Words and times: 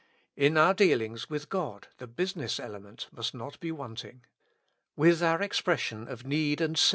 In 0.35 0.57
our 0.57 0.73
dealings 0.73 1.29
with 1.29 1.47
God 1.47 1.89
the 1.99 2.07
business 2.07 2.59
element 2.59 3.07
must 3.11 3.35
not 3.35 3.59
be 3.59 3.71
wanting. 3.71 4.23
With 4.95 5.21
our 5.21 5.43
expression 5.43 6.07
of 6.07 6.25
need 6.25 6.59
and 6.59 6.75
s' 6.75 6.87
^. 6.87 6.89